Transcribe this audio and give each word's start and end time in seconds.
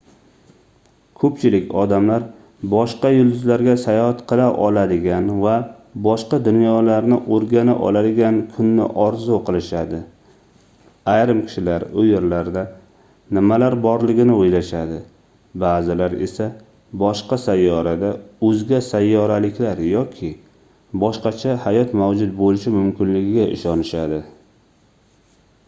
koʻpchilik 1.21 1.73
odamlar 1.79 2.23
boshqa 2.69 3.09
yulduzlarga 3.15 3.73
sayohat 3.81 4.21
qila 4.31 4.45
oladigan 4.67 5.27
va 5.43 5.57
boshqa 6.07 6.39
dunyolarni 6.47 7.19
oʻrgana 7.35 7.75
oladigan 7.89 8.39
kunni 8.55 8.87
orzu 9.03 9.37
qilishadi 9.51 9.99
ayrim 11.13 11.43
kishilar 11.49 11.85
u 12.03 12.07
yerlarda 12.07 12.63
nimalar 13.39 13.77
borligini 13.85 14.39
oʻylashadi 14.39 14.97
baʼzilar 15.65 16.17
esa 16.29 16.49
boshqa 17.05 17.41
sayyorada 17.45 18.11
oʻzga 18.51 18.83
sayyoraliklar 18.89 19.85
yoki 19.91 20.33
boshqacha 21.05 21.59
hayot 21.67 21.97
mavjud 22.03 22.35
boʻlishi 22.43 22.75
mumkinligiga 22.79 23.49
ishonishadi 23.59 24.23